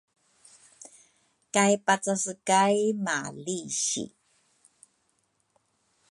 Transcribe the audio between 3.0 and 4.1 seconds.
malisi.